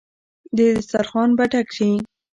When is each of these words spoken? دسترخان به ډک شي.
دسترخان 0.57 1.29
به 1.37 1.45
ډک 1.51 1.67
شي. 1.77 1.91